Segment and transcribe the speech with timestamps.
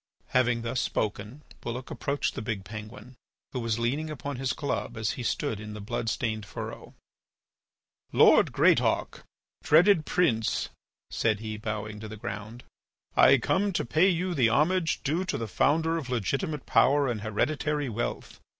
[0.29, 3.13] Having thus spoken, Bulloch approached the big penguin,
[3.51, 6.95] who was leaning upon his club as he stood in the blood stained furrow:
[8.11, 9.23] "Lord Greatauk,
[9.61, 10.69] dreaded Prince,"
[11.11, 12.63] said he, bowing to the ground,
[13.15, 17.21] "I come to pay you the homage due to the founder of legitimate power and
[17.21, 18.39] hereditary wealth.